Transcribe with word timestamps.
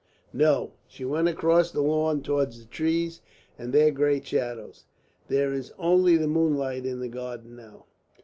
"No; 0.33 0.71
she 0.87 1.05
went 1.05 1.27
across 1.27 1.69
the 1.69 1.83
lawn 1.83 2.23
towards 2.23 2.59
the 2.59 2.65
trees 2.65 3.21
and 3.59 3.71
their 3.71 3.91
great 3.91 4.25
shadows. 4.25 4.85
There 5.27 5.53
is 5.53 5.71
only 5.77 6.17
the 6.17 6.27
moonlight 6.27 6.87
in 6.87 7.01
the 7.01 7.07
garden 7.07 7.55
now." 7.55 7.85